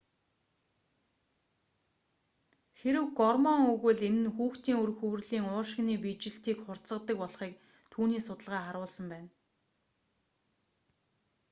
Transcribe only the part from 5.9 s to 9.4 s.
биежилтийг хурдасгадаг болохыг түүний судалгаа харуулсан байна